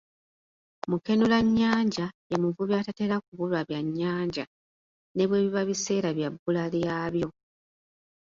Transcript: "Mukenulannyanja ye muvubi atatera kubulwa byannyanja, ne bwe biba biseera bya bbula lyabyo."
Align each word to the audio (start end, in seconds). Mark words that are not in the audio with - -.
"Mukenulannyanja 0.89 2.05
ye 2.29 2.35
muvubi 2.43 2.73
atatera 2.81 3.15
kubulwa 3.25 3.59
byannyanja, 3.67 4.43
ne 5.15 5.23
bwe 5.27 5.39
biba 5.43 5.61
biseera 5.69 6.09
bya 6.17 6.29
bbula 6.33 6.63
lyabyo." 6.73 7.27